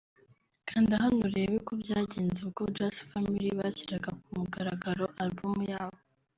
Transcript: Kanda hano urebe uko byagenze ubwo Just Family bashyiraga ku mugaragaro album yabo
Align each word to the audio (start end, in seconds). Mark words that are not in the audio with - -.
Kanda 0.67 0.93
hano 1.03 1.19
urebe 1.27 1.53
uko 1.61 1.73
byagenze 1.83 2.37
ubwo 2.45 2.61
Just 2.75 2.99
Family 3.09 3.49
bashyiraga 3.59 4.09
ku 4.21 4.27
mugaragaro 4.37 5.05
album 5.23 5.57
yabo 5.71 5.97